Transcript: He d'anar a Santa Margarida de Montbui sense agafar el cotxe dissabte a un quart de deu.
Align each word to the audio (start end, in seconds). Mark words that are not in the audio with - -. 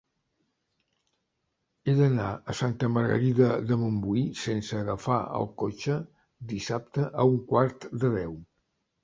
He 1.89 1.93
d'anar 1.99 2.29
a 2.53 2.55
Santa 2.59 2.89
Margarida 2.93 3.49
de 3.73 3.77
Montbui 3.83 4.25
sense 4.45 4.79
agafar 4.81 5.19
el 5.41 5.47
cotxe 5.65 6.01
dissabte 6.55 7.07
a 7.11 7.29
un 7.35 7.39
quart 7.55 7.89
de 8.01 8.13
deu. 8.19 8.37